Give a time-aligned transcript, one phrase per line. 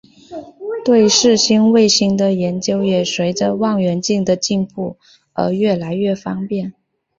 [0.83, 4.97] 对土星卫星的研究也随着望远镜的进步
[5.33, 6.73] 而越来越方便。